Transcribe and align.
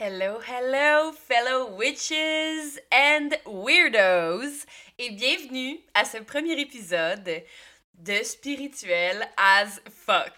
Hello, 0.00 0.38
hello, 0.38 1.10
fellow 1.10 1.74
witches 1.74 2.78
and 2.92 3.30
weirdos, 3.44 4.64
et 4.96 5.10
bienvenue 5.10 5.80
à 5.92 6.04
ce 6.04 6.18
premier 6.18 6.52
épisode 6.60 7.42
de 7.94 8.22
Spirituel 8.22 9.28
as 9.36 9.80
fuck. 9.90 10.32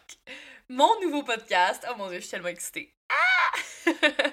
Mon 0.71 0.89
nouveau 1.03 1.25
podcast. 1.25 1.87
Oh 1.91 1.95
mon 1.99 2.09
dieu, 2.09 2.21
je 2.21 2.23
suis 2.23 2.31
tellement 2.31 2.49
excitée. 2.49 2.95
Ah! 3.11 3.91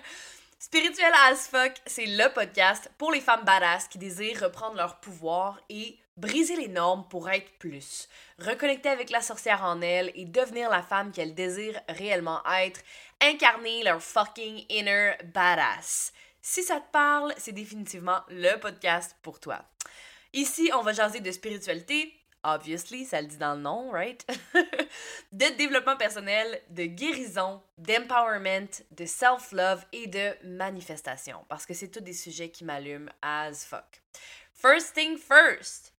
Spirituel 0.59 1.11
as 1.25 1.45
fuck, 1.49 1.73
c'est 1.85 2.05
le 2.05 2.31
podcast 2.33 2.89
pour 2.97 3.11
les 3.11 3.19
femmes 3.19 3.43
badass 3.43 3.89
qui 3.89 3.97
désirent 3.97 4.43
reprendre 4.43 4.77
leur 4.77 5.01
pouvoir 5.01 5.59
et 5.67 5.99
briser 6.17 6.55
les 6.55 6.67
normes 6.67 7.07
pour 7.07 7.29
être 7.29 7.51
plus, 7.59 8.09
reconnecter 8.39 8.89
avec 8.89 9.09
la 9.09 9.21
sorcière 9.21 9.63
en 9.63 9.81
elles 9.81 10.11
et 10.15 10.25
devenir 10.25 10.69
la 10.69 10.81
femme 10.81 11.11
qu'elles 11.11 11.35
désirent 11.35 11.79
réellement 11.87 12.41
être, 12.61 12.81
incarner 13.21 13.83
leur 13.83 14.01
fucking 14.01 14.65
inner 14.69 15.13
badass. 15.33 16.11
Si 16.41 16.63
ça 16.63 16.79
te 16.79 16.91
parle, 16.91 17.33
c'est 17.37 17.51
définitivement 17.51 18.21
le 18.29 18.57
podcast 18.59 19.15
pour 19.21 19.39
toi. 19.39 19.63
Ici, 20.33 20.71
on 20.73 20.81
va 20.81 20.93
jaser 20.93 21.19
de 21.19 21.31
spiritualité, 21.31 22.13
obviously, 22.43 23.05
ça 23.05 23.21
le 23.21 23.27
dit 23.27 23.37
dans 23.37 23.55
le 23.55 23.61
nom, 23.61 23.91
right? 23.91 24.25
de 25.31 25.57
développement 25.57 25.97
personnel, 25.97 26.61
de 26.69 26.85
guérison, 26.85 27.61
d'empowerment, 27.77 28.83
de 28.91 29.05
self-love 29.05 29.83
et 29.91 30.07
de 30.07 30.31
manifestation, 30.43 31.45
parce 31.49 31.65
que 31.65 31.73
c'est 31.73 31.89
tous 31.89 32.01
des 32.01 32.13
sujets 32.13 32.49
qui 32.49 32.63
m'allument 32.63 33.09
as 33.21 33.65
fuck. 33.65 34.01
First 34.59 34.95
thing 34.95 35.17
first, 35.19 35.91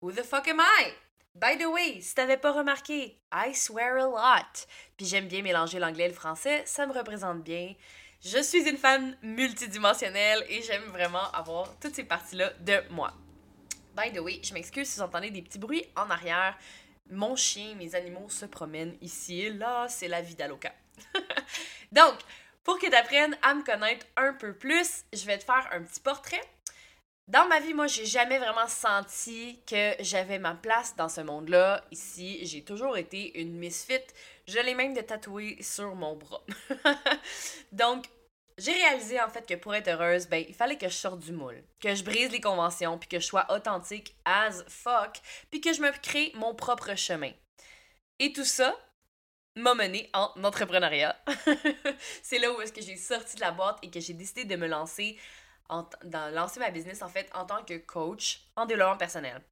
who 0.00 0.12
the 0.12 0.24
fuck 0.24 0.48
am 0.48 0.60
I? 0.60 0.94
By 1.34 1.56
the 1.56 1.70
way, 1.70 2.00
si 2.00 2.14
t'avais 2.14 2.38
pas 2.38 2.50
remarqué, 2.52 3.18
I 3.30 3.52
swear 3.52 3.98
a 3.98 4.06
lot. 4.06 4.66
Puis 4.96 5.04
j'aime 5.04 5.28
bien 5.28 5.42
mélanger 5.42 5.78
l'anglais 5.78 6.06
et 6.06 6.08
le 6.08 6.14
français, 6.14 6.62
ça 6.64 6.86
me 6.86 6.94
représente 6.94 7.42
bien. 7.42 7.74
Je 8.24 8.42
suis 8.42 8.66
une 8.66 8.78
femme 8.78 9.14
multidimensionnelle 9.20 10.42
et 10.48 10.62
j'aime 10.62 10.84
vraiment 10.84 11.30
avoir 11.32 11.78
toutes 11.80 11.94
ces 11.94 12.04
parties-là 12.04 12.54
de 12.60 12.82
moi. 12.88 13.12
By 13.94 14.10
the 14.10 14.20
way, 14.20 14.40
je 14.42 14.54
m'excuse 14.54 14.88
si 14.88 14.96
vous 14.96 15.04
entendez 15.04 15.30
des 15.30 15.42
petits 15.42 15.58
bruits 15.58 15.84
en 15.94 16.08
arrière. 16.08 16.56
Mon 17.10 17.36
chien, 17.36 17.74
mes 17.74 17.94
animaux 17.94 18.30
se 18.30 18.46
promènent 18.46 18.96
ici 19.02 19.42
et 19.42 19.50
là, 19.52 19.86
c'est 19.90 20.08
la 20.08 20.22
vie 20.22 20.34
d'Aloca. 20.34 20.72
Donc, 21.92 22.14
pour 22.64 22.78
que 22.78 22.86
tu 22.86 22.96
apprennes 22.96 23.36
à 23.42 23.52
me 23.52 23.62
connaître 23.62 24.06
un 24.16 24.32
peu 24.32 24.54
plus, 24.54 25.04
je 25.12 25.26
vais 25.26 25.36
te 25.36 25.44
faire 25.44 25.68
un 25.72 25.82
petit 25.82 26.00
portrait. 26.00 26.40
Dans 27.28 27.46
ma 27.46 27.60
vie, 27.60 27.72
moi, 27.72 27.86
j'ai 27.86 28.04
jamais 28.04 28.38
vraiment 28.38 28.66
senti 28.66 29.60
que 29.66 29.94
j'avais 30.00 30.38
ma 30.38 30.54
place 30.54 30.96
dans 30.96 31.08
ce 31.08 31.20
monde-là. 31.20 31.84
Ici, 31.92 32.44
j'ai 32.44 32.64
toujours 32.64 32.96
été 32.96 33.40
une 33.40 33.56
misfit. 33.56 34.02
Je 34.48 34.58
l'ai 34.58 34.74
même 34.74 34.92
de 34.92 35.04
sur 35.62 35.94
mon 35.94 36.16
bras. 36.16 36.44
Donc, 37.72 38.06
j'ai 38.58 38.72
réalisé 38.72 39.20
en 39.20 39.28
fait 39.28 39.46
que 39.46 39.54
pour 39.54 39.74
être 39.74 39.88
heureuse, 39.88 40.26
ben, 40.26 40.44
il 40.46 40.54
fallait 40.54 40.76
que 40.76 40.88
je 40.88 40.94
sorte 40.94 41.20
du 41.20 41.32
moule, 41.32 41.62
que 41.80 41.94
je 41.94 42.02
brise 42.02 42.30
les 42.32 42.40
conventions, 42.40 42.98
puis 42.98 43.08
que 43.08 43.20
je 43.20 43.26
sois 43.26 43.46
authentique 43.50 44.16
as 44.24 44.64
fuck, 44.68 45.20
puis 45.50 45.60
que 45.60 45.72
je 45.72 45.80
me 45.80 45.90
crée 46.02 46.32
mon 46.34 46.54
propre 46.54 46.94
chemin. 46.96 47.32
Et 48.18 48.32
tout 48.32 48.44
ça 48.44 48.76
m'a 49.56 49.74
mené 49.74 50.10
en 50.12 50.30
entrepreneuriat. 50.42 51.16
c'est 52.22 52.38
là 52.38 52.52
où 52.52 52.60
est-ce 52.60 52.72
que 52.72 52.82
j'ai 52.82 52.96
sorti 52.96 53.36
de 53.36 53.40
la 53.40 53.52
boîte 53.52 53.78
et 53.82 53.90
que 53.90 54.00
j'ai 54.00 54.14
décidé 54.14 54.44
de 54.44 54.56
me 54.56 54.66
lancer 54.66 55.18
dans 56.04 56.34
lancer 56.34 56.60
ma 56.60 56.70
business 56.70 57.02
en 57.02 57.08
fait 57.08 57.30
en 57.34 57.44
tant 57.44 57.62
que 57.64 57.78
coach 57.78 58.42
en 58.56 58.66
développement 58.66 58.96
personnel. 58.96 59.42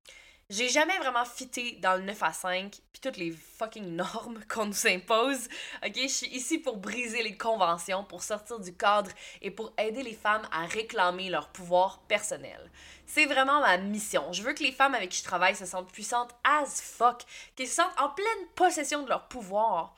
J'ai 0.51 0.69
jamais 0.69 0.99
vraiment 0.99 1.25
fité 1.25 1.79
dans 1.81 1.95
le 1.95 2.03
9 2.03 2.23
à 2.25 2.33
5 2.33 2.73
puis 2.93 3.01
toutes 3.01 3.19
les 3.19 3.31
fucking 3.31 3.87
normes 3.95 4.41
qu'on 4.49 4.67
nous 4.67 4.87
impose. 4.89 5.49
OK, 5.87 5.95
je 5.95 6.09
suis 6.09 6.27
ici 6.27 6.59
pour 6.59 6.79
briser 6.79 7.23
les 7.23 7.37
conventions, 7.37 8.03
pour 8.03 8.25
sortir 8.25 8.59
du 8.59 8.75
cadre 8.75 9.13
et 9.43 9.53
pour 9.53 9.73
aider 9.79 10.03
les 10.03 10.13
femmes 10.13 10.43
à 10.51 10.67
réclamer 10.67 11.31
leur 11.31 11.51
pouvoir 11.51 12.01
personnel. 12.09 12.69
C'est 13.07 13.27
vraiment 13.27 13.61
ma 13.61 13.77
mission. 13.79 14.33
Je 14.33 14.43
veux 14.43 14.53
que 14.53 14.65
les 14.65 14.73
femmes 14.73 14.97
avec 14.97 15.11
qui 15.11 15.19
je 15.19 15.25
travaille 15.25 15.55
se 15.55 15.67
sentent 15.67 15.93
puissantes 15.93 16.35
as 16.43 16.83
fuck, 16.83 17.23
qu'elles 17.55 17.69
se 17.69 17.77
sentent 17.77 18.01
en 18.01 18.09
pleine 18.09 18.47
possession 18.57 19.05
de 19.05 19.09
leur 19.09 19.29
pouvoir, 19.29 19.95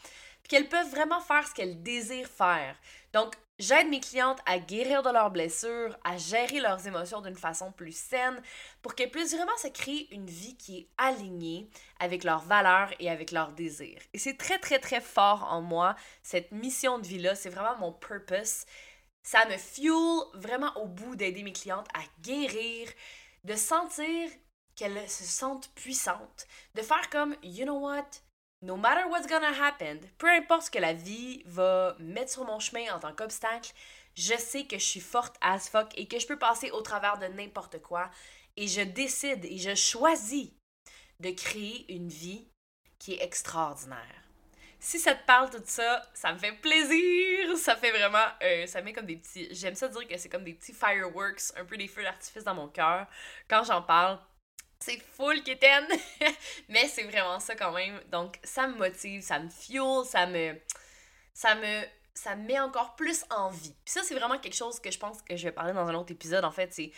qu'elles 0.49 0.69
peuvent 0.69 0.91
vraiment 0.91 1.21
faire 1.21 1.47
ce 1.47 1.55
qu'elles 1.55 1.83
désirent 1.83 2.29
faire. 2.29 2.77
Donc, 3.13 3.37
J'aide 3.63 3.91
mes 3.91 4.01
clientes 4.01 4.41
à 4.45 4.59
guérir 4.59 5.05
de 5.05 5.11
leurs 5.11 5.31
blessures, 5.31 5.97
à 6.03 6.17
gérer 6.17 6.59
leurs 6.59 6.85
émotions 6.89 7.21
d'une 7.21 7.37
façon 7.37 7.71
plus 7.71 7.97
saine 7.97 8.43
pour 8.83 8.97
qu'elles 8.97 9.11
puissent 9.13 9.37
vraiment 9.37 9.57
se 9.57 9.69
créer 9.69 10.13
une 10.13 10.27
vie 10.27 10.57
qui 10.57 10.79
est 10.79 10.89
alignée 10.99 11.69
avec 12.01 12.25
leurs 12.25 12.41
valeurs 12.41 12.91
et 12.99 13.09
avec 13.09 13.31
leurs 13.31 13.53
désirs. 13.53 14.01
Et 14.15 14.19
c'est 14.19 14.37
très, 14.37 14.59
très, 14.59 14.81
très 14.81 15.01
fort 15.01 15.47
en 15.49 15.61
moi, 15.61 15.95
cette 16.25 16.51
mission 16.51 16.99
de 16.99 17.07
vie-là. 17.07 17.37
C'est 17.37 17.51
vraiment 17.51 17.77
mon 17.79 17.93
purpose. 17.93 18.65
Ça 19.23 19.47
me 19.47 19.57
fuel 19.57 20.25
vraiment 20.35 20.77
au 20.79 20.89
bout 20.89 21.15
d'aider 21.15 21.45
mes 21.45 21.53
clientes 21.53 21.89
à 21.95 22.03
guérir, 22.23 22.89
de 23.45 23.55
sentir 23.55 24.29
qu'elles 24.75 25.09
se 25.09 25.23
sentent 25.23 25.71
puissantes, 25.77 26.49
de 26.75 26.83
faire 26.83 27.11
comme, 27.11 27.37
you 27.45 27.65
know 27.65 27.79
what, 27.79 28.09
no 28.63 28.77
matter 28.77 29.09
what's 29.09 29.27
gonna 29.27 29.53
happen, 29.53 29.99
peu 30.19 30.29
importe 30.29 30.67
ce 30.67 30.71
que 30.71 30.79
la 30.79 30.93
vie 30.93 31.43
va 31.47 31.97
mettre 31.99 32.31
sur 32.31 32.45
mon 32.45 32.61
chemin 32.61 32.95
en 32.95 33.01
tant 33.01 33.13
qu'obstacle, 33.13 33.73
je 34.15 34.35
sais 34.37 34.65
que 34.65 34.79
je 34.79 34.85
suis 34.85 35.01
forte 35.01 35.37
as 35.41 35.69
fuck 35.69 35.89
et 35.97 36.07
que 36.07 36.19
je 36.19 36.27
peux 36.27 36.39
passer 36.39 36.71
au 36.71 36.81
travers 36.81 37.19
de 37.19 37.27
n'importe 37.27 37.81
quoi. 37.83 38.11
Et 38.57 38.69
je 38.69 38.83
décide 38.83 39.45
et 39.45 39.59
je 39.59 39.75
choisis 39.75 40.51
de 41.21 41.31
créer 41.31 41.91
une 41.93 42.09
vie 42.09 42.47
qui 42.99 43.15
est 43.15 43.23
extraordinaire. 43.23 44.23
Si 44.79 44.99
ça 44.99 45.15
te 45.15 45.25
parle 45.27 45.49
tout 45.49 45.63
ça, 45.65 46.03
ça 46.13 46.33
me 46.33 46.39
fait 46.39 46.53
plaisir. 46.53 47.57
Ça 47.57 47.77
fait 47.77 47.93
vraiment. 47.93 48.27
Euh, 48.43 48.67
ça 48.67 48.83
met 48.83 48.93
comme 48.93 49.07
des 49.07 49.17
petits. 49.17 49.49
J'aime 49.55 49.77
ça 49.77 49.89
dire 49.89 50.07
que 50.09 50.17
c'est 50.19 50.29
comme 50.29 50.43
des 50.43 50.55
petits 50.55 50.73
fireworks, 50.73 51.53
un 51.57 51.65
peu 51.65 51.77
des 51.77 51.87
feux 51.87 52.03
d'artifice 52.03 52.43
dans 52.43 52.55
mon 52.55 52.69
cœur 52.69 53.07
quand 53.49 53.63
j'en 53.63 53.83
parle 53.83 54.19
c'est 54.83 55.01
full 55.17 55.43
quétaine, 55.43 55.87
mais 56.69 56.89
c'est 56.89 57.05
vraiment 57.05 57.41
ça 57.41 57.55
quand 57.55 57.73
même. 57.73 58.01
Donc 58.11 58.39
ça 58.43 58.67
me 58.67 58.77
motive, 58.77 59.23
ça 59.23 59.39
me 59.39 59.49
fuel, 59.49 60.05
ça 60.05 60.27
me 60.27 60.59
ça 61.33 61.55
me 61.55 61.83
ça 62.15 62.37
me 62.37 62.45
met 62.47 62.61
encore 62.61 62.95
plus 62.97 63.25
en 63.31 63.51
vie. 63.51 63.75
Puis 63.85 63.93
ça 63.93 64.03
c'est 64.03 64.15
vraiment 64.15 64.39
quelque 64.39 64.57
chose 64.57 64.81
que 64.81 64.91
je 64.91 64.99
pense 64.99 65.23
que 65.23 65.37
je 65.37 65.45
vais 65.45 65.53
parler 65.53 65.73
dans 65.73 65.87
un 65.87 65.95
autre 65.95 66.13
épisode 66.13 66.45
en 66.45 66.53
fait, 66.53 66.73
c'est 66.73 66.93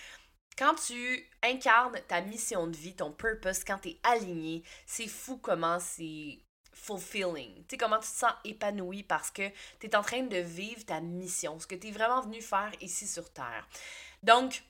quand 0.57 0.75
tu 0.75 1.29
incarnes 1.43 1.99
ta 2.09 2.21
mission 2.21 2.67
de 2.67 2.77
vie, 2.77 2.95
ton 2.95 3.13
purpose, 3.13 3.65
quand 3.65 3.79
tu 3.79 3.91
es 3.91 4.01
aligné, 4.05 4.63
c'est 4.87 5.09
fou 5.09 5.37
comment 5.37 5.79
c'est 5.81 6.39
fulfilling. 6.73 7.55
Tu 7.55 7.65
sais, 7.71 7.77
comment 7.77 7.99
tu 7.99 8.09
te 8.09 8.17
sens 8.17 8.33
épanoui 8.45 9.03
parce 9.03 9.31
que 9.31 9.49
tu 9.81 9.87
es 9.87 9.97
en 9.97 10.03
train 10.03 10.23
de 10.23 10.37
vivre 10.37 10.85
ta 10.85 11.01
mission, 11.01 11.59
ce 11.59 11.67
que 11.67 11.75
tu 11.75 11.89
es 11.89 11.91
vraiment 11.91 12.21
venu 12.21 12.41
faire 12.41 12.73
ici 12.81 13.07
sur 13.07 13.33
Terre. 13.33 13.67
Donc, 14.23 14.63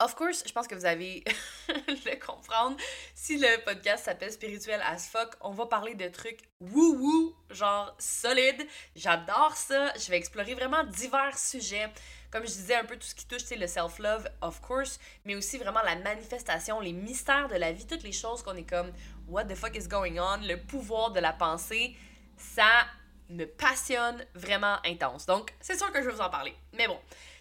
Of 0.00 0.14
course, 0.14 0.44
je 0.46 0.52
pense 0.52 0.68
que 0.68 0.76
vous 0.76 0.84
avez 0.84 1.24
le 1.68 2.24
comprendre. 2.24 2.76
Si 3.16 3.36
le 3.36 3.64
podcast 3.64 4.04
s'appelle 4.04 4.30
Spirituel 4.30 4.80
as 4.84 5.08
fuck, 5.08 5.34
on 5.40 5.50
va 5.50 5.66
parler 5.66 5.96
de 5.96 6.06
trucs 6.06 6.38
woo-woo, 6.60 7.34
genre 7.50 7.96
solide. 7.98 8.64
J'adore 8.94 9.56
ça. 9.56 9.92
Je 9.98 10.08
vais 10.08 10.16
explorer 10.16 10.54
vraiment 10.54 10.84
divers 10.84 11.36
sujets. 11.36 11.88
Comme 12.30 12.42
je 12.42 12.52
disais, 12.52 12.76
un 12.76 12.84
peu 12.84 12.96
tout 12.96 13.08
ce 13.08 13.14
qui 13.16 13.26
touche 13.26 13.50
le 13.50 13.66
self-love, 13.66 14.28
of 14.40 14.60
course, 14.60 15.00
mais 15.24 15.34
aussi 15.34 15.58
vraiment 15.58 15.82
la 15.82 15.96
manifestation, 15.96 16.78
les 16.78 16.92
mystères 16.92 17.48
de 17.48 17.56
la 17.56 17.72
vie, 17.72 17.84
toutes 17.84 18.04
les 18.04 18.12
choses 18.12 18.42
qu'on 18.42 18.54
est 18.54 18.68
comme 18.68 18.92
What 19.26 19.46
the 19.46 19.56
fuck 19.56 19.76
is 19.76 19.88
going 19.88 20.20
on? 20.20 20.46
Le 20.46 20.58
pouvoir 20.58 21.10
de 21.10 21.18
la 21.18 21.32
pensée, 21.32 21.96
ça 22.36 22.86
me 23.30 23.46
passionne 23.46 24.24
vraiment 24.34 24.76
intense. 24.84 25.26
Donc, 25.26 25.52
c'est 25.60 25.76
sûr 25.76 25.90
que 25.90 26.00
je 26.00 26.06
vais 26.06 26.14
vous 26.14 26.20
en 26.20 26.30
parler. 26.30 26.54
Mais 26.74 26.86
bon, 26.86 26.98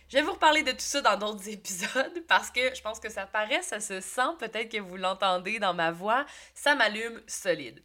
je 0.10 0.18
vais 0.18 0.24
vous 0.24 0.34
reparler 0.34 0.64
de 0.64 0.72
tout 0.72 0.78
ça 0.80 1.02
dans 1.02 1.18
d'autres 1.18 1.50
épisodes 1.50 2.24
parce 2.28 2.50
que 2.50 2.74
je 2.74 2.82
pense 2.82 3.00
que 3.00 3.10
ça 3.10 3.26
paraît, 3.26 3.62
ça 3.62 3.80
se 3.80 4.00
sent, 4.00 4.36
peut-être 4.40 4.70
que 4.70 4.80
vous 4.80 4.98
l'entendez 4.98 5.60
dans 5.60 5.74
ma 5.74 5.92
voix, 5.92 6.26
ça 6.54 6.76
m'allume 6.76 7.22
solide. 7.28 7.84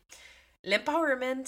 L'empowerment, 0.65 1.45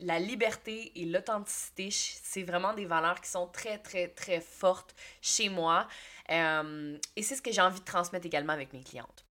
la 0.00 0.18
liberté 0.18 0.92
et 0.94 1.04
l'authenticité, 1.06 1.90
c'est 1.90 2.42
vraiment 2.42 2.74
des 2.74 2.86
valeurs 2.86 3.20
qui 3.20 3.30
sont 3.30 3.46
très, 3.46 3.78
très, 3.78 4.08
très 4.08 4.40
fortes 4.40 4.94
chez 5.22 5.48
moi. 5.48 5.88
Euh, 6.30 6.98
et 7.16 7.22
c'est 7.22 7.36
ce 7.36 7.42
que 7.42 7.52
j'ai 7.52 7.60
envie 7.60 7.80
de 7.80 7.84
transmettre 7.84 8.26
également 8.26 8.52
avec 8.52 8.72
mes 8.72 8.82
clientes. 8.82 9.24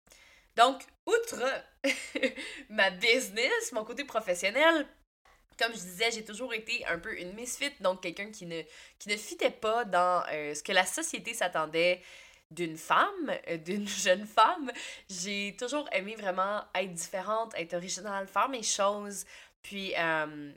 Donc, 0.56 0.84
outre 1.06 1.44
ma 2.70 2.90
business, 2.90 3.72
mon 3.74 3.84
côté 3.84 4.04
professionnel, 4.04 4.88
comme 5.58 5.74
je 5.74 5.80
disais, 5.80 6.12
j'ai 6.12 6.24
toujours 6.24 6.54
été 6.54 6.86
un 6.86 7.00
peu 7.00 7.18
une 7.20 7.34
misfit, 7.34 7.72
donc 7.80 8.02
quelqu'un 8.02 8.32
qui 8.32 8.46
ne, 8.46 8.62
qui 9.00 9.10
ne 9.10 9.18
fitait 9.18 9.52
pas 9.52 9.86
dans 9.86 10.24
euh, 10.32 10.54
ce 10.54 10.64
que 10.64 10.72
la 10.72 10.86
société 10.86 11.34
s'attendait 11.34 12.02
d'une 12.52 12.78
femme, 12.78 13.32
euh, 13.50 13.58
d'une 13.58 13.88
jeune 13.88 14.26
femme. 14.26 14.72
J'ai 15.10 15.56
toujours 15.60 15.88
aimé 15.92 16.16
vraiment 16.16 16.64
être 16.76 16.94
différente, 16.94 17.54
être 17.56 17.74
originale, 17.74 18.28
faire 18.28 18.50
mes 18.50 18.64
choses. 18.64 19.26
Puis 19.62 19.94
euh, 19.98 20.54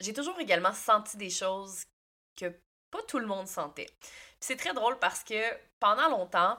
j'ai 0.00 0.12
toujours 0.12 0.38
également 0.38 0.72
senti 0.72 1.16
des 1.16 1.30
choses 1.30 1.84
que 2.36 2.52
pas 2.90 3.02
tout 3.08 3.18
le 3.18 3.26
monde 3.26 3.48
sentait. 3.48 3.88
C'est 4.38 4.56
très 4.56 4.74
drôle 4.74 4.98
parce 4.98 5.24
que 5.24 5.40
pendant 5.80 6.08
longtemps, 6.08 6.58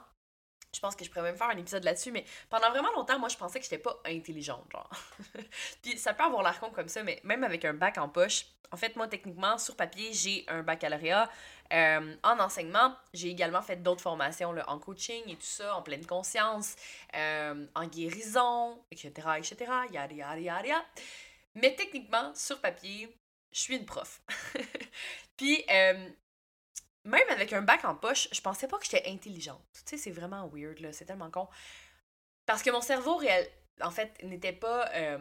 Je 0.74 0.80
pense 0.80 0.96
que 0.96 1.06
je 1.06 1.10
pourrais 1.10 1.24
même 1.24 1.38
faire 1.38 1.50
un 1.50 1.58
épisode 1.58 1.84
là-dessus, 1.84 2.12
mais 2.12 2.26
pendant 2.50 2.70
vraiment 2.72 2.92
longtemps, 2.96 3.20
moi, 3.20 3.30
je 3.30 3.38
pensais 3.38 3.60
que 3.60 3.64
j'étais 3.64 3.78
pas 3.78 3.96
intelligente, 4.06 4.66
genre. 4.72 4.90
Puis 5.82 5.98
ça 5.98 6.14
peut 6.14 6.24
avoir 6.24 6.44
l'air 6.44 6.60
con 6.60 6.72
comme 6.72 6.88
ça, 6.88 7.04
mais 7.04 7.22
même 7.24 7.44
avec 7.44 7.64
un 7.66 7.74
bac 7.74 7.98
en 7.98 8.10
poche, 8.10 8.46
en 8.74 8.76
fait, 8.78 8.96
moi, 8.96 9.08
techniquement, 9.08 9.60
sur 9.60 9.76
papier, 9.76 10.14
j'ai 10.14 10.46
un 10.48 10.64
baccalauréat 10.64 11.30
euh, 11.72 12.16
en 12.24 12.40
enseignement. 12.40 12.96
J'ai 13.14 13.30
également 13.30 13.62
fait 13.62 13.76
d'autres 13.76 14.02
formations 14.02 14.56
en 14.68 14.80
coaching 14.80 15.22
et 15.28 15.36
tout 15.36 15.42
ça, 15.44 15.76
en 15.76 15.84
pleine 15.84 16.04
conscience, 16.08 16.76
euh, 17.16 17.68
en 17.76 17.86
guérison, 17.86 18.84
etc., 18.92 19.12
etc., 19.38 19.72
yada, 19.92 20.16
yada, 20.16 20.40
yada. 20.40 20.84
Mais 21.54 21.76
techniquement, 21.76 22.34
sur 22.34 22.60
papier, 22.62 23.16
je 23.52 23.60
suis 23.60 23.76
une 23.76 23.86
prof. 23.86 24.24
Puis, 25.38 25.64
euh, 25.70 26.10
un 27.54 27.62
bac 27.62 27.86
en 27.86 27.96
poche, 27.96 28.28
je 28.32 28.42
pensais 28.42 28.68
pas 28.68 28.78
que 28.78 28.86
j'étais 28.86 29.10
intelligente. 29.10 29.64
Tu 29.74 29.82
sais, 29.86 29.98
c'est 29.98 30.12
vraiment 30.12 30.48
weird, 30.54 30.80
là. 30.80 30.94
C'est 30.94 31.06
tellement 31.06 31.32
con. 31.32 31.48
Parce 32.46 32.62
que 32.62 32.70
mon 32.72 32.82
cerveau 32.82 33.16
réel, 33.16 33.48
en 33.82 33.92
fait, 33.92 34.22
n'était 34.24 34.54
pas. 34.54 34.90
Euh, 34.94 35.18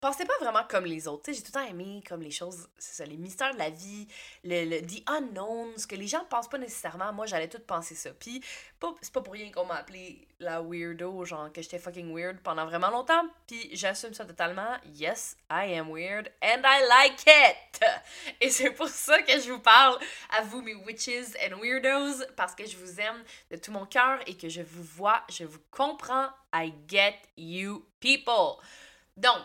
pensais 0.00 0.24
pas 0.24 0.34
vraiment 0.40 0.64
comme 0.68 0.84
les 0.84 1.08
autres. 1.08 1.24
Tu 1.24 1.32
sais, 1.32 1.38
j'ai 1.38 1.42
tout 1.42 1.58
le 1.58 1.60
temps 1.60 1.68
aimé 1.68 2.02
comme 2.08 2.22
les 2.22 2.30
choses, 2.30 2.68
c'est 2.78 2.94
ça, 3.02 3.04
les 3.04 3.16
mystères 3.16 3.52
de 3.52 3.58
la 3.58 3.70
vie, 3.70 4.06
le, 4.44 4.64
le 4.64 4.80
the 4.82 5.02
unknown, 5.08 5.76
ce 5.76 5.86
que 5.86 5.96
les 5.96 6.06
gens 6.06 6.24
pensent 6.28 6.48
pas 6.48 6.58
nécessairement. 6.58 7.12
Moi, 7.12 7.26
j'allais 7.26 7.48
tout 7.48 7.60
penser 7.60 7.94
ça. 7.94 8.10
Puis, 8.10 8.42
c'est 9.00 9.12
pas 9.12 9.20
pour 9.20 9.32
rien 9.32 9.50
qu'on 9.50 9.64
m'a 9.64 9.76
appelé 9.76 10.26
la 10.40 10.62
weirdo, 10.62 11.24
genre 11.24 11.52
que 11.52 11.62
j'étais 11.62 11.78
fucking 11.78 12.14
weird 12.14 12.38
pendant 12.40 12.64
vraiment 12.66 12.90
longtemps. 12.90 13.24
Puis, 13.46 13.70
j'assume 13.72 14.14
ça 14.14 14.24
totalement. 14.24 14.76
Yes, 14.94 15.36
I 15.50 15.74
am 15.74 15.90
weird 15.90 16.30
and 16.42 16.62
I 16.64 16.86
like 16.88 17.22
it. 17.26 17.80
Et 18.40 18.50
c'est 18.50 18.70
pour 18.70 18.88
ça 18.88 19.22
que 19.22 19.32
je 19.32 19.50
vous 19.50 19.60
parle 19.60 19.98
à 20.36 20.42
vous, 20.42 20.62
mes 20.62 20.74
witches 20.74 21.34
and 21.44 21.58
weirdos, 21.60 22.24
parce 22.36 22.54
que 22.54 22.66
je 22.66 22.76
vous 22.76 23.00
aime 23.00 23.22
de 23.50 23.56
tout 23.56 23.72
mon 23.72 23.86
cœur 23.86 24.20
et 24.26 24.36
que 24.36 24.48
je 24.48 24.62
vous 24.62 24.82
vois, 24.82 25.22
je 25.28 25.44
vous 25.44 25.60
comprends. 25.70 26.28
I 26.54 26.72
get 26.88 27.16
you 27.36 27.84
people. 28.00 28.62
Donc, 29.16 29.42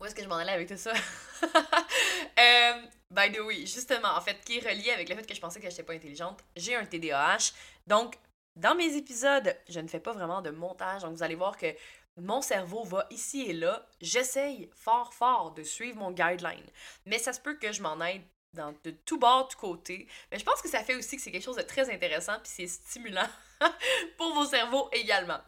où 0.00 0.04
est-ce 0.04 0.14
que 0.14 0.22
je 0.22 0.28
m'en 0.28 0.36
allais 0.36 0.52
avec 0.52 0.68
tout 0.68 0.76
ça? 0.76 0.92
euh, 1.42 2.72
by 3.10 3.30
the 3.32 3.40
way, 3.40 3.66
justement, 3.66 4.16
en 4.16 4.20
fait, 4.20 4.40
qui 4.44 4.58
est 4.58 4.68
relié 4.68 4.90
avec 4.90 5.08
le 5.08 5.16
fait 5.16 5.26
que 5.26 5.34
je 5.34 5.40
pensais 5.40 5.60
que 5.60 5.68
j'étais 5.68 5.82
pas 5.82 5.92
intelligente, 5.92 6.42
j'ai 6.56 6.74
un 6.74 6.86
TDAH. 6.86 7.52
Donc, 7.86 8.18
dans 8.56 8.74
mes 8.74 8.96
épisodes, 8.96 9.54
je 9.68 9.80
ne 9.80 9.88
fais 9.88 10.00
pas 10.00 10.12
vraiment 10.12 10.42
de 10.42 10.50
montage. 10.50 11.02
Donc, 11.02 11.14
vous 11.14 11.22
allez 11.22 11.34
voir 11.34 11.56
que 11.56 11.74
mon 12.16 12.42
cerveau 12.42 12.84
va 12.84 13.06
ici 13.10 13.42
et 13.42 13.52
là. 13.52 13.86
J'essaye 14.00 14.70
fort, 14.74 15.12
fort 15.14 15.52
de 15.52 15.62
suivre 15.62 15.98
mon 15.98 16.10
guideline. 16.10 16.66
Mais 17.06 17.18
ça 17.18 17.32
se 17.32 17.40
peut 17.40 17.54
que 17.54 17.72
je 17.72 17.82
m'en 17.82 18.00
aide 18.00 18.22
dans, 18.54 18.74
de 18.84 18.90
tout 18.90 19.18
bord, 19.18 19.48
tout 19.48 19.58
côté. 19.58 20.08
Mais 20.30 20.38
je 20.38 20.44
pense 20.44 20.60
que 20.60 20.68
ça 20.68 20.82
fait 20.82 20.96
aussi 20.96 21.16
que 21.16 21.22
c'est 21.22 21.30
quelque 21.30 21.44
chose 21.44 21.56
de 21.56 21.62
très 21.62 21.92
intéressant 21.92 22.38
puis 22.42 22.50
c'est 22.52 22.66
stimulant 22.66 23.28
pour 24.16 24.34
vos 24.34 24.46
cerveaux 24.46 24.88
également. 24.92 25.40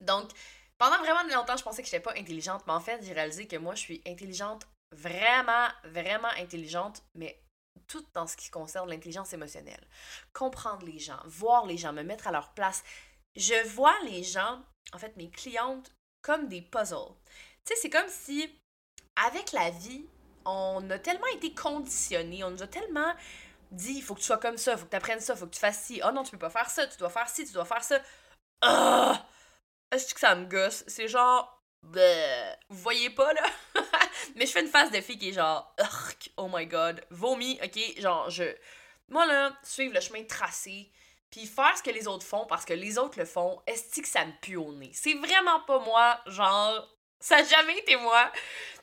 Donc, 0.00 0.30
pendant 0.78 0.98
vraiment 0.98 1.22
longtemps, 1.34 1.56
je 1.56 1.64
pensais 1.64 1.82
que 1.82 1.88
j'étais 1.88 2.00
pas 2.00 2.14
intelligente, 2.16 2.62
mais 2.66 2.72
en 2.72 2.80
fait, 2.80 3.02
j'ai 3.02 3.12
réalisé 3.12 3.46
que 3.46 3.56
moi, 3.56 3.74
je 3.74 3.80
suis 3.80 4.02
intelligente, 4.06 4.66
vraiment, 4.96 5.68
vraiment 5.84 6.28
intelligente, 6.38 7.02
mais 7.14 7.40
tout 7.86 8.04
dans 8.14 8.26
ce 8.26 8.36
qui 8.36 8.50
concerne 8.50 8.88
l'intelligence 8.88 9.32
émotionnelle. 9.32 9.86
Comprendre 10.32 10.86
les 10.86 10.98
gens, 10.98 11.18
voir 11.26 11.66
les 11.66 11.76
gens, 11.76 11.92
me 11.92 12.02
mettre 12.02 12.28
à 12.28 12.32
leur 12.32 12.52
place. 12.54 12.82
Je 13.36 13.66
vois 13.68 13.94
les 14.04 14.22
gens, 14.22 14.62
en 14.92 14.98
fait, 14.98 15.16
mes 15.16 15.30
clientes, 15.30 15.92
comme 16.22 16.48
des 16.48 16.62
puzzles. 16.62 17.14
Tu 17.64 17.74
sais, 17.74 17.80
c'est 17.82 17.90
comme 17.90 18.08
si, 18.08 18.58
avec 19.16 19.52
la 19.52 19.70
vie, 19.70 20.06
on 20.44 20.88
a 20.90 20.98
tellement 20.98 21.26
été 21.34 21.54
conditionnés, 21.54 22.44
on 22.44 22.50
nous 22.50 22.62
a 22.62 22.66
tellement 22.66 23.14
dit, 23.70 23.94
il 23.94 24.02
faut 24.02 24.14
que 24.14 24.20
tu 24.20 24.26
sois 24.26 24.38
comme 24.38 24.56
ça, 24.56 24.72
il 24.72 24.78
faut 24.78 24.86
que 24.86 24.90
tu 24.90 24.96
apprennes 24.96 25.20
ça, 25.20 25.34
il 25.34 25.38
faut 25.38 25.46
que 25.46 25.54
tu 25.54 25.60
fasses 25.60 25.82
ci. 25.82 26.00
Oh 26.04 26.12
non, 26.12 26.22
tu 26.22 26.30
peux 26.32 26.38
pas 26.38 26.50
faire 26.50 26.70
ça, 26.70 26.86
tu 26.86 26.96
dois 26.98 27.10
faire 27.10 27.28
ci, 27.28 27.44
tu 27.44 27.52
dois 27.52 27.64
faire 27.64 27.84
ça. 27.84 28.00
Ah! 28.62 29.26
Est-ce 29.90 30.14
que 30.14 30.20
ça 30.20 30.34
me 30.34 30.46
gosse? 30.46 30.84
C'est 30.86 31.08
genre. 31.08 31.54
Vous 31.82 31.92
voyez 32.70 33.10
pas 33.10 33.32
là? 33.32 33.42
Mais 34.36 34.46
je 34.46 34.52
fais 34.52 34.60
une 34.60 34.68
face 34.68 34.90
de 34.90 35.00
fille 35.00 35.18
qui 35.18 35.30
est 35.30 35.32
genre. 35.32 35.74
Oh 36.36 36.48
my 36.52 36.66
god. 36.66 37.04
Vomi, 37.10 37.58
ok? 37.62 38.00
Genre, 38.00 38.30
je. 38.30 38.44
Moi 39.08 39.24
là, 39.26 39.56
suivre 39.62 39.94
le 39.94 40.00
chemin 40.00 40.22
tracé, 40.24 40.90
puis 41.30 41.46
faire 41.46 41.76
ce 41.76 41.82
que 41.82 41.90
les 41.90 42.06
autres 42.06 42.26
font 42.26 42.46
parce 42.46 42.64
que 42.64 42.74
les 42.74 42.98
autres 42.98 43.18
le 43.18 43.24
font, 43.24 43.62
est-ce 43.66 44.00
que 44.00 44.08
ça 44.08 44.24
me 44.26 44.32
pue 44.42 44.56
au 44.56 44.72
nez? 44.72 44.90
C'est 44.92 45.14
vraiment 45.14 45.60
pas 45.60 45.78
moi, 45.80 46.20
genre. 46.26 46.86
Ça 47.20 47.38
n'a 47.38 47.44
jamais 47.48 47.78
été 47.78 47.96
moi. 47.96 48.30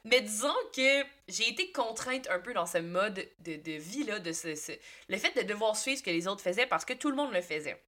Mais 0.04 0.22
disons 0.22 0.54
que 0.76 1.04
j'ai 1.28 1.50
été 1.50 1.72
contrainte 1.72 2.30
un 2.30 2.40
peu 2.40 2.54
dans 2.54 2.66
ce 2.66 2.80
mode 2.80 3.28
de, 3.40 3.56
de 3.56 3.72
vie-là, 3.72 4.20
de 4.20 4.34
ce, 4.34 4.50
le 5.08 5.18
fait 5.18 5.36
de 5.36 5.48
devoir 5.48 5.76
suivre 5.76 5.98
ce 6.00 6.04
que 6.04 6.12
les 6.12 6.28
autres 6.28 6.44
faisaient 6.44 6.68
parce 6.68 6.86
que 6.86 6.94
tout 6.94 7.10
le 7.10 7.16
monde 7.16 7.34
le 7.34 7.42
faisait. 7.42 7.82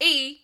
Et 0.00 0.38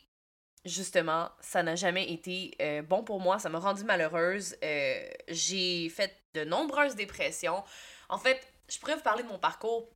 justement, 0.66 1.30
ça 1.40 1.62
n'a 1.62 1.76
jamais 1.76 2.12
été 2.12 2.54
euh, 2.60 2.82
bon 2.82 3.02
pour 3.02 3.20
moi. 3.20 3.38
Ça 3.38 3.48
m'a 3.48 3.58
rendue 3.58 3.84
malheureuse. 3.84 4.56
Euh, 4.62 5.08
j'ai 5.28 5.88
fait 5.88 6.14
de 6.34 6.44
nombreuses 6.44 6.96
dépressions. 6.96 7.64
En 8.08 8.18
fait, 8.18 8.46
je 8.68 8.78
pourrais 8.78 8.96
vous 8.96 9.02
parler 9.02 9.22
de 9.22 9.28
mon 9.28 9.38
parcours 9.38 9.88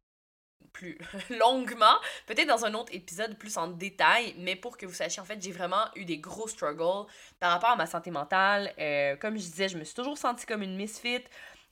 plus 0.72 0.96
longuement, 1.30 1.96
peut-être 2.26 2.46
dans 2.46 2.64
un 2.64 2.74
autre 2.74 2.94
épisode 2.94 3.36
plus 3.36 3.56
en 3.58 3.66
détail, 3.66 4.34
mais 4.38 4.54
pour 4.54 4.78
que 4.78 4.86
vous 4.86 4.94
sachiez, 4.94 5.20
en 5.20 5.24
fait, 5.24 5.42
j'ai 5.42 5.50
vraiment 5.50 5.84
eu 5.96 6.04
des 6.04 6.18
gros 6.18 6.46
struggles 6.46 7.10
par 7.40 7.50
rapport 7.50 7.70
à 7.70 7.76
ma 7.76 7.86
santé 7.86 8.12
mentale. 8.12 8.72
Euh, 8.78 9.16
comme 9.16 9.34
je 9.36 9.42
disais, 9.42 9.68
je 9.68 9.76
me 9.76 9.84
suis 9.84 9.94
toujours 9.94 10.16
sentie 10.16 10.46
comme 10.46 10.62
une 10.62 10.76
misfit. 10.76 11.24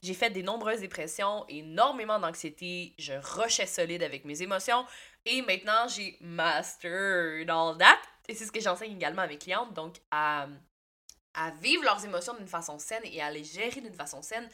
J'ai 0.03 0.15
fait 0.15 0.31
des 0.31 0.43
nombreuses 0.43 0.81
dépressions, 0.81 1.45
énormément 1.49 2.19
d'anxiété, 2.19 2.95
je 2.99 3.15
rushais 3.15 3.67
solide 3.67 4.03
avec 4.03 4.25
mes 4.25 4.43
émotions 4.43 4.85
et 5.27 5.43
maintenant 5.43 5.89
j'ai 5.89 6.17
mastered 6.21 7.51
all 7.51 7.77
that 7.79 7.99
et 8.29 8.35
c'est 8.35 8.47
ce 8.47 8.53
que 8.53 8.61
j'enseigne 8.61 8.95
également 8.95 9.23
à 9.23 9.27
mes 9.27 9.39
clientes, 9.39 9.73
donc 9.75 9.97
à, 10.11 10.47
vivre 11.61 11.85
leurs 11.85 12.05
émotions 12.05 12.35
d'une 12.35 12.49
façon 12.49 12.79
saine 12.79 13.03
et 13.05 13.23
à 13.23 13.31
les 13.31 13.45
gérer 13.45 13.81
d'une 13.81 13.95
façon 13.95 14.23
saine 14.23 14.49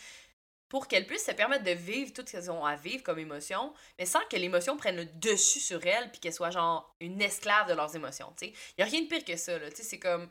pour 0.68 0.86
qu'elles 0.86 1.06
puissent 1.06 1.24
se 1.24 1.32
permettre 1.32 1.64
de 1.64 1.70
vivre 1.70 2.12
tout 2.12 2.22
ce 2.26 2.32
qu'elles 2.32 2.50
ont 2.50 2.64
à 2.64 2.76
vivre 2.76 3.02
comme 3.02 3.18
émotion, 3.18 3.72
mais 3.98 4.04
sans 4.04 4.20
que 4.30 4.36
l'émotion 4.36 4.76
prenne 4.76 4.96
le 4.96 5.06
dessus 5.06 5.60
sur 5.60 5.84
elles 5.86 6.10
puis 6.10 6.20
qu'elles 6.20 6.34
soient 6.34 6.50
genre 6.50 6.94
une 7.00 7.22
esclave 7.22 7.68
de 7.68 7.74
leurs 7.74 7.96
émotions, 7.96 8.34
tu 8.38 8.46
sais. 8.46 8.52
Il 8.76 8.80
y 8.80 8.82
a 8.82 8.86
rien 8.86 9.02
de 9.02 9.06
pire 9.06 9.24
que 9.24 9.36
ça, 9.36 9.58
là, 9.58 9.70
tu 9.70 9.76
sais, 9.76 9.82
c'est 9.82 9.98
comme... 9.98 10.28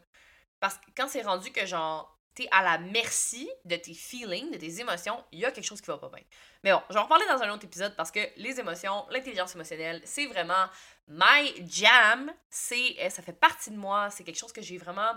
Parce 0.59 0.77
que 0.77 0.91
quand 0.95 1.07
c'est 1.07 1.23
rendu 1.23 1.51
que 1.51 1.65
genre 1.65 2.12
t'es 2.35 2.47
à 2.51 2.63
la 2.63 2.77
merci 2.77 3.49
de 3.65 3.75
tes 3.75 3.93
feelings, 3.93 4.51
de 4.51 4.57
tes 4.57 4.79
émotions, 4.79 5.23
il 5.31 5.39
y 5.39 5.45
a 5.45 5.51
quelque 5.51 5.65
chose 5.65 5.81
qui 5.81 5.87
va 5.87 5.97
pas 5.97 6.09
bien. 6.09 6.23
Mais 6.63 6.71
bon, 6.71 6.81
je 6.89 6.93
vais 6.93 6.99
en 6.99 7.03
reparler 7.03 7.25
dans 7.27 7.41
un 7.41 7.53
autre 7.53 7.65
épisode 7.65 7.95
parce 7.95 8.11
que 8.11 8.19
les 8.37 8.59
émotions, 8.59 9.05
l'intelligence 9.09 9.53
émotionnelle, 9.55 10.01
c'est 10.05 10.25
vraiment 10.25 10.65
my 11.07 11.53
jam. 11.67 12.31
C'est, 12.49 12.95
euh, 12.99 13.09
ça 13.09 13.21
fait 13.21 13.33
partie 13.33 13.71
de 13.71 13.77
moi. 13.77 14.09
C'est 14.09 14.23
quelque 14.23 14.39
chose 14.39 14.53
que 14.53 14.61
j'ai 14.61 14.77
vraiment 14.77 15.13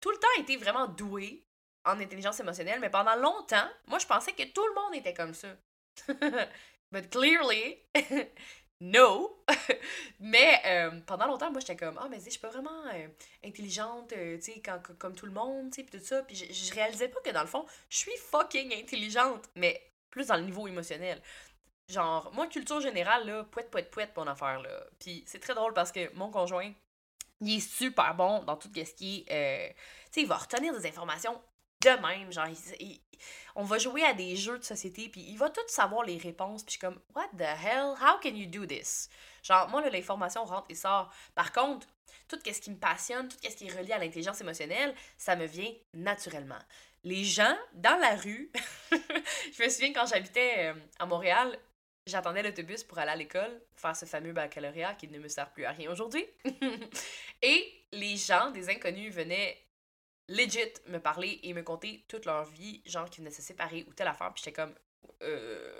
tout 0.00 0.10
le 0.10 0.18
temps 0.18 0.42
été 0.42 0.56
vraiment 0.56 0.86
douée 0.86 1.42
en 1.84 1.98
intelligence 2.00 2.40
émotionnelle. 2.40 2.80
Mais 2.80 2.90
pendant 2.90 3.16
longtemps, 3.16 3.68
moi, 3.86 3.98
je 3.98 4.06
pensais 4.06 4.32
que 4.32 4.44
tout 4.44 4.66
le 4.66 4.74
monde 4.74 4.94
était 4.94 5.14
comme 5.14 5.34
ça. 5.34 5.48
But 6.92 7.10
clearly, 7.10 7.78
no. 8.80 9.44
mais 10.20 10.60
euh, 10.66 11.00
pendant 11.06 11.26
longtemps, 11.26 11.50
moi, 11.50 11.60
j'étais 11.60 11.76
comme, 11.76 11.98
ah, 12.00 12.08
mais 12.10 12.20
je 12.20 12.30
suis 12.30 12.40
pas 12.40 12.48
vraiment 12.48 12.84
euh, 12.92 13.08
intelligente, 13.44 14.08
tu 14.08 14.40
sais, 14.40 14.62
comme 14.98 15.14
tout 15.14 15.26
le 15.26 15.32
monde, 15.32 15.70
tu 15.70 15.76
sais, 15.76 15.82
puis 15.84 15.98
tout 15.98 16.04
ça. 16.04 16.22
Puis 16.22 16.36
je, 16.36 16.74
réalisais 16.74 17.08
pas 17.08 17.20
que 17.20 17.30
dans 17.30 17.42
le 17.42 17.46
fond, 17.46 17.64
je 17.88 17.98
suis 17.98 18.16
fucking 18.30 18.74
intelligente, 18.74 19.48
mais 19.56 19.80
plus 20.10 20.28
dans 20.28 20.36
le 20.36 20.42
niveau 20.42 20.66
émotionnel. 20.66 21.20
Genre, 21.88 22.32
moi, 22.32 22.46
culture 22.46 22.80
générale, 22.80 23.26
là, 23.26 23.44
pouette, 23.44 23.70
pouette, 23.70 23.90
pouette, 23.90 24.16
mon 24.16 24.26
affaire, 24.26 24.60
là. 24.60 24.84
Puis 24.98 25.22
c'est 25.26 25.40
très 25.40 25.54
drôle 25.54 25.74
parce 25.74 25.92
que 25.92 26.12
mon 26.14 26.30
conjoint, 26.30 26.72
il 27.40 27.56
est 27.56 27.60
super 27.60 28.14
bon 28.14 28.42
dans 28.44 28.56
tout 28.56 28.70
ce 28.74 28.94
qui 28.94 29.24
est. 29.28 29.32
Euh, 29.32 29.72
tu 30.06 30.12
sais, 30.12 30.20
il 30.22 30.26
va 30.26 30.36
retenir 30.36 30.72
des 30.72 30.86
informations 30.86 31.40
de 31.84 32.00
même. 32.00 32.32
Genre, 32.32 32.46
on 33.54 33.64
va 33.64 33.78
jouer 33.78 34.02
à 34.04 34.14
des 34.14 34.36
jeux 34.36 34.58
de 34.58 34.64
société, 34.64 35.08
puis 35.08 35.22
il 35.28 35.38
va 35.38 35.50
tout 35.50 35.60
savoir 35.68 36.04
les 36.04 36.18
réponses, 36.18 36.62
puis 36.62 36.74
je 36.74 36.78
suis 36.78 36.80
comme, 36.80 37.00
What 37.14 37.28
the 37.36 37.42
hell? 37.42 37.94
How 38.00 38.18
can 38.22 38.34
you 38.34 38.46
do 38.46 38.66
this? 38.66 39.08
Genre, 39.42 39.68
moi, 39.68 39.88
l'information 39.88 40.44
rentre 40.44 40.66
et 40.70 40.74
sort. 40.74 41.12
Par 41.34 41.52
contre, 41.52 41.86
tout 42.28 42.38
ce 42.44 42.60
qui 42.60 42.70
me 42.70 42.78
passionne, 42.78 43.28
tout 43.28 43.36
ce 43.42 43.54
qui 43.54 43.68
est 43.68 43.78
relié 43.78 43.92
à 43.92 43.98
l'intelligence 43.98 44.40
émotionnelle, 44.40 44.94
ça 45.16 45.36
me 45.36 45.46
vient 45.46 45.72
naturellement. 45.92 46.58
Les 47.04 47.22
gens 47.22 47.56
dans 47.74 47.98
la 48.00 48.16
rue, 48.16 48.50
je 48.90 49.62
me 49.62 49.68
souviens 49.68 49.92
quand 49.92 50.06
j'habitais 50.06 50.72
euh, 50.72 50.74
à 50.98 51.04
Montréal, 51.04 51.58
J'attendais 52.06 52.42
l'autobus 52.42 52.84
pour 52.84 52.98
aller 52.98 53.12
à 53.12 53.16
l'école, 53.16 53.62
faire 53.76 53.96
ce 53.96 54.04
fameux 54.04 54.32
baccalauréat 54.32 54.94
qui 54.94 55.08
ne 55.08 55.18
me 55.18 55.28
sert 55.28 55.50
plus 55.50 55.64
à 55.64 55.70
rien 55.70 55.90
aujourd'hui. 55.90 56.26
et 57.42 57.72
les 57.92 58.16
gens, 58.16 58.50
des 58.50 58.68
inconnus, 58.68 59.12
venaient 59.14 59.56
legit 60.28 60.72
me 60.86 60.98
parler 60.98 61.40
et 61.42 61.52
me 61.52 61.62
conter 61.62 62.04
toute 62.08 62.24
leur 62.24 62.44
vie, 62.44 62.82
genre 62.86 63.08
qu'ils 63.08 63.22
venaient 63.22 63.34
se 63.34 63.42
séparer 63.42 63.84
ou 63.88 63.92
telle 63.92 64.08
affaire. 64.08 64.32
Puis 64.34 64.42
j'étais 64.44 64.60
comme, 64.60 64.74
euh, 65.22 65.72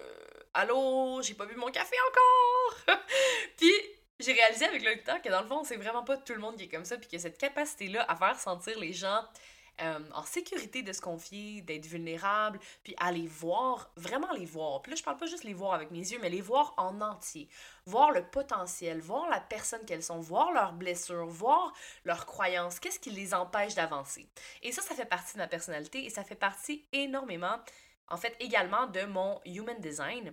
allô, 0.53 1.21
j'ai 1.23 1.35
pas 1.35 1.47
bu 1.47 1.57
mon 1.57 1.71
café 1.71 1.97
encore! 2.09 2.97
puis 3.57 3.73
j'ai 4.21 4.33
réalisé 4.33 4.65
avec 4.67 4.83
le 4.83 5.03
temps 5.03 5.21
que 5.21 5.29
dans 5.29 5.41
le 5.41 5.49
fond, 5.49 5.65
c'est 5.65 5.77
vraiment 5.77 6.05
pas 6.05 6.17
tout 6.17 6.35
le 6.35 6.41
monde 6.41 6.57
qui 6.57 6.65
est 6.65 6.69
comme 6.69 6.85
ça, 6.85 6.97
puis 6.97 7.09
que 7.09 7.19
cette 7.19 7.39
capacité-là 7.39 8.05
à 8.09 8.17
faire 8.17 8.39
sentir 8.39 8.79
les 8.79 8.93
gens 8.93 9.25
euh, 9.81 9.99
en 10.15 10.23
sécurité 10.23 10.83
de 10.83 10.93
se 10.93 11.01
confier, 11.01 11.61
d'être 11.63 11.87
vulnérable, 11.87 12.61
puis 12.83 12.95
les 13.13 13.27
voir, 13.27 13.91
vraiment 13.97 14.31
les 14.33 14.45
voir. 14.45 14.83
Puis 14.83 14.91
là, 14.91 14.97
je 14.97 15.03
parle 15.03 15.17
pas 15.17 15.27
juste 15.27 15.45
les 15.45 15.55
voir 15.55 15.75
avec 15.75 15.91
mes 15.91 15.99
yeux, 15.99 16.19
mais 16.21 16.31
les 16.31 16.41
voir 16.41 16.75
en 16.77 17.01
entier. 17.01 17.49
Voir 17.87 18.13
le 18.13 18.25
potentiel, 18.25 19.01
voir 19.01 19.29
la 19.29 19.41
personne 19.41 19.85
qu'elles 19.85 20.03
sont, 20.03 20.21
voir 20.21 20.53
leurs 20.53 20.73
blessures, 20.73 21.27
voir 21.27 21.73
leurs 22.05 22.25
croyances, 22.25 22.79
qu'est-ce 22.79 23.01
qui 23.01 23.11
les 23.11 23.35
empêche 23.35 23.75
d'avancer. 23.75 24.29
Et 24.63 24.71
ça, 24.71 24.81
ça 24.83 24.95
fait 24.95 25.07
partie 25.07 25.35
de 25.35 25.39
ma 25.39 25.49
personnalité 25.49 26.05
et 26.05 26.11
ça 26.11 26.23
fait 26.23 26.35
partie 26.35 26.87
énormément, 26.93 27.59
en 28.09 28.17
fait, 28.17 28.37
également 28.41 28.87
de 28.87 29.03
mon 29.03 29.41
human 29.45 29.81
design. 29.81 30.33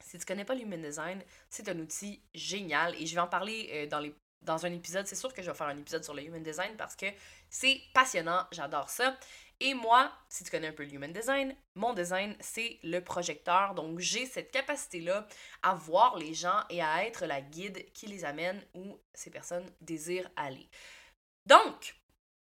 Si 0.00 0.18
tu 0.18 0.26
connais 0.26 0.44
pas 0.44 0.54
l'human 0.54 0.80
design, 0.80 1.22
c'est 1.48 1.68
un 1.68 1.78
outil 1.78 2.22
génial 2.34 2.94
et 3.00 3.06
je 3.06 3.14
vais 3.14 3.20
en 3.20 3.26
parler 3.26 3.70
euh, 3.72 3.86
dans 3.86 4.00
les 4.00 4.14
dans 4.46 4.64
un 4.64 4.72
épisode. 4.72 5.06
C'est 5.06 5.16
sûr 5.16 5.34
que 5.34 5.42
je 5.42 5.50
vais 5.50 5.56
faire 5.56 5.66
un 5.66 5.76
épisode 5.76 6.02
sur 6.02 6.14
le 6.14 6.22
human 6.22 6.42
design 6.42 6.74
parce 6.76 6.96
que 6.96 7.06
c'est 7.50 7.80
passionnant, 7.92 8.46
j'adore 8.52 8.88
ça. 8.88 9.16
Et 9.60 9.74
moi, 9.74 10.12
si 10.28 10.44
tu 10.44 10.50
connais 10.50 10.68
un 10.68 10.72
peu 10.72 10.84
le 10.84 10.92
human 10.92 11.12
design, 11.12 11.54
mon 11.74 11.92
design, 11.94 12.36
c'est 12.40 12.78
le 12.82 13.00
projecteur. 13.00 13.74
Donc, 13.74 13.98
j'ai 13.98 14.26
cette 14.26 14.50
capacité-là 14.50 15.26
à 15.62 15.74
voir 15.74 16.16
les 16.18 16.34
gens 16.34 16.60
et 16.68 16.82
à 16.82 17.06
être 17.06 17.24
la 17.26 17.40
guide 17.40 17.90
qui 17.92 18.06
les 18.06 18.24
amène 18.24 18.62
où 18.74 18.98
ces 19.14 19.30
personnes 19.30 19.66
désirent 19.80 20.30
aller. 20.36 20.68
Donc, 21.46 21.96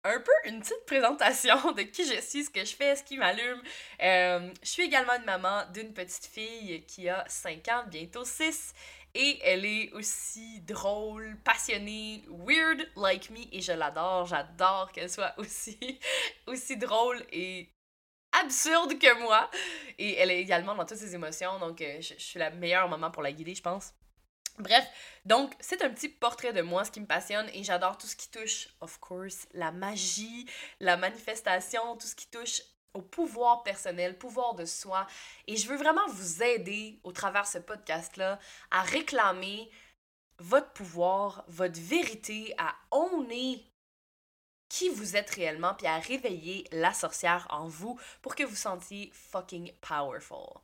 un 0.05 0.21
peu 0.21 0.33
une 0.45 0.61
petite 0.61 0.85
présentation 0.87 1.73
de 1.73 1.83
qui 1.83 2.05
je 2.05 2.21
suis, 2.21 2.45
ce 2.45 2.51
que 2.51 2.65
je 2.65 2.75
fais, 2.75 2.97
ce 2.97 3.03
qui 3.03 3.17
m'allume. 3.17 3.61
Euh, 4.03 4.51
je 4.63 4.69
suis 4.69 4.85
également 4.85 5.15
une 5.15 5.25
maman 5.25 5.65
d'une 5.73 5.93
petite 5.93 6.27
fille 6.27 6.85
qui 6.87 7.09
a 7.09 7.25
5 7.29 7.69
ans, 7.69 7.85
bientôt 7.89 8.25
6. 8.25 8.75
Et 9.15 9.39
elle 9.43 9.65
est 9.65 9.91
aussi 9.93 10.61
drôle, 10.61 11.37
passionnée, 11.43 12.25
weird 12.29 12.89
like 12.97 13.31
me 13.31 13.41
et 13.53 13.61
je 13.61 13.73
l'adore. 13.73 14.27
J'adore 14.27 14.93
qu'elle 14.93 15.11
soit 15.11 15.35
aussi, 15.39 15.99
aussi 16.47 16.77
drôle 16.77 17.25
et 17.33 17.69
absurde 18.33 18.99
que 18.99 19.21
moi. 19.21 19.51
Et 19.99 20.15
elle 20.17 20.31
est 20.31 20.41
également 20.41 20.75
dans 20.75 20.85
toutes 20.85 20.99
ses 20.99 21.15
émotions, 21.15 21.59
donc 21.59 21.81
euh, 21.81 22.01
je, 22.01 22.15
suis 22.19 22.39
la 22.39 22.51
meilleure 22.51 22.89
maman 22.89 23.11
pour 23.11 23.23
la 23.23 23.33
guider, 23.33 23.55
je 23.55 23.63
pense. 23.63 23.93
Bref, 24.59 24.87
donc 25.25 25.55
c'est 25.61 25.83
un 25.83 25.91
petit 25.91 26.09
portrait 26.09 26.53
de 26.53 26.63
moi, 26.63 26.85
ce 26.85 26.91
qui 26.91 27.01
me 27.01 27.07
passionne 27.07 27.49
et 27.53 27.63
j'adore 27.63 27.97
tout 27.97 28.07
ce 28.07 28.17
qui 28.17 28.29
touche, 28.31 28.69
of 28.81 28.99
course, 28.99 29.47
la 29.53 29.71
magie, 29.71 30.47
la 30.81 30.97
manifestation, 30.97 31.97
tout 31.97 32.07
ce 32.07 32.17
qui 32.17 32.29
touche 32.29 32.63
au 32.95 33.03
pouvoir 33.03 33.63
personnel, 33.63 34.19
pouvoir 34.19 34.55
de 34.55 34.65
soi. 34.65 35.07
Et 35.47 35.57
je 35.57 35.69
veux 35.69 35.77
vraiment 35.77 36.07
vous 36.09 36.43
aider 36.43 36.99
au 37.05 37.13
travers 37.13 37.43
de 37.43 37.49
ce 37.49 37.59
podcast-là 37.59 38.39
à 38.71 38.83
réclamer 38.83 39.71
votre 40.39 40.73
pouvoir, 40.73 41.45
votre 41.49 41.81
vérité, 41.81 42.55
à 42.59 42.75
honner 42.91 43.65
qui 44.69 44.89
vous 44.91 45.17
êtes 45.17 45.31
réellement, 45.31 45.75
puis 45.75 45.87
à 45.87 45.99
réveiller 45.99 46.65
la 46.73 46.93
sorcière 46.93 47.47
en 47.51 47.69
vous 47.69 47.99
pour 48.23 48.35
que 48.35 48.43
vous 48.43 48.57
sentiez 48.57 49.11
fucking 49.13 49.73
powerful. 49.81 50.61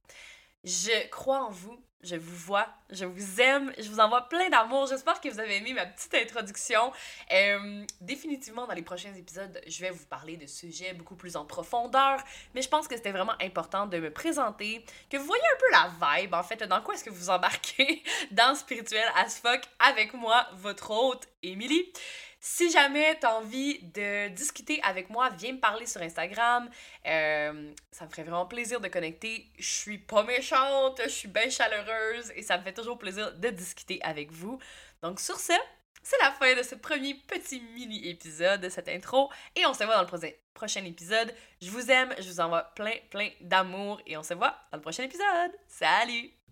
Je 0.65 1.09
crois 1.09 1.45
en 1.45 1.51
vous, 1.51 1.79
je 2.05 2.17
vous 2.17 2.37
vois, 2.37 2.67
je 2.91 3.05
vous 3.05 3.41
aime, 3.41 3.73
je 3.79 3.89
vous 3.91 4.01
envoie 4.01 4.29
plein 4.29 4.49
d'amour. 4.49 4.87
J'espère 4.87 5.21
que 5.21 5.29
vous 5.29 5.41
avez 5.41 5.57
aimé 5.57 5.75
ma 5.75 5.85
petite 5.85 6.15
introduction. 6.15 6.93
Euh, 7.33 7.85
définitivement, 8.01 8.67
dans 8.67 8.75
les 8.75 8.83
prochains 8.83 9.15
épisodes, 9.15 9.61
je 9.67 9.81
vais 9.81 9.91
vous 9.91 10.07
parler 10.07 10.37
de 10.37 10.47
sujets 10.47 10.95
beaucoup 10.95 11.17
plus 11.17 11.37
en 11.37 11.45
profondeur, 11.45 12.19
mais 12.55 12.63
je 12.63 12.69
pense 12.69 12.89
que 12.89 12.97
c'était 12.97 13.13
vraiment 13.13 13.35
important 13.43 13.87
de 13.87 13.99
me 13.99 14.11
présenter, 14.11 14.85
que 15.11 15.17
vous 15.17 15.27
voyez 15.27 15.43
un 15.43 15.59
peu 15.59 15.71
la 15.71 16.21
vibe, 16.21 16.35
en 16.35 16.43
fait, 16.43 16.63
dans 16.65 16.81
quoi 16.81 16.95
est-ce 16.95 17.05
que 17.05 17.11
vous 17.11 17.31
embarquez 17.31 18.03
dans 18.31 18.55
Spirituel 18.55 19.05
as 19.17 19.41
fuck 19.41 19.63
avec 19.79 20.15
moi, 20.15 20.47
votre 20.55 20.91
hôte, 20.91 21.29
Émilie? 21.43 21.93
Si 22.47 22.71
jamais 22.71 23.19
tu 23.19 23.25
as 23.25 23.37
envie 23.37 23.79
de 23.79 24.29
discuter 24.29 24.79
avec 24.83 25.09
moi, 25.09 25.31
viens 25.31 25.55
me 25.55 25.61
parler 25.61 25.87
sur 25.87 26.03
Instagram. 26.03 26.69
Euh, 27.07 27.73
ça 27.91 28.05
me 28.05 28.11
ferait 28.11 28.23
vraiment 28.23 28.45
plaisir 28.45 28.83
de 28.83 28.89
connecter. 28.89 29.47
Je 29.59 29.67
suis 29.67 29.97
pas 29.97 30.23
méchante, 30.25 31.01
je 31.03 31.09
suis 31.09 31.29
bien 31.29 31.49
chaleureuse 31.49 32.31
et 32.37 32.43
ça 32.43 32.59
me 32.59 32.63
fait 32.63 32.75
toujours 32.75 32.99
plaisir 32.99 33.33
de 33.33 33.49
discuter 33.49 33.99
avec 34.03 34.31
vous. 34.31 34.59
Donc 35.01 35.21
sur 35.21 35.41
ce, 35.41 35.55
c'est 36.03 36.19
la 36.21 36.33
fin 36.33 36.55
de 36.55 36.63
ce 36.63 36.75
premier 36.75 37.15
petit 37.15 37.63
mini-épisode 37.75 38.61
de 38.61 38.69
cette 38.69 38.91
intro 38.91 39.31
et 39.57 39.65
on 39.65 39.73
se 39.73 39.83
voit 39.83 39.95
dans 39.95 40.03
le 40.03 40.35
prochain 40.53 40.85
épisode. 40.85 41.35
Je 41.63 41.71
vous 41.71 41.91
aime, 41.91 42.15
je 42.19 42.29
vous 42.29 42.41
envoie 42.41 42.65
plein, 42.75 42.93
plein 43.09 43.31
d'amour 43.41 44.03
et 44.07 44.19
on 44.19 44.23
se 44.23 44.35
voit 44.35 44.55
dans 44.71 44.77
le 44.77 44.83
prochain 44.83 45.05
épisode. 45.05 45.53
Salut! 45.67 46.44